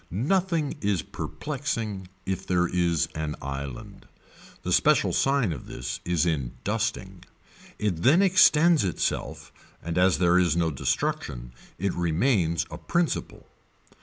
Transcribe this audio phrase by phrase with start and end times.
[0.09, 4.07] Nothing is perplexing if there is an island.
[4.63, 7.23] The special sign of this is in dusting.
[7.77, 13.45] It then extends itself and as there is no destruction it remains a principle.